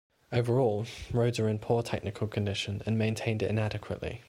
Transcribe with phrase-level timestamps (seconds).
[0.31, 4.19] Overall, roads are in poor technical condition and maintained inadequately.